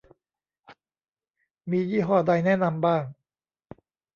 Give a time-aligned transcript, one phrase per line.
[1.69, 3.11] มียี่ห้อใดแนะนำบ้าง~